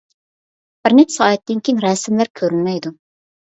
بىر 0.87 0.95
نەچچە 1.01 1.19
سائەتتىن 1.21 1.63
كىيىن 1.69 1.85
رەسىملەر 1.87 2.35
كۆرۈنمەيدۇ. 2.43 2.97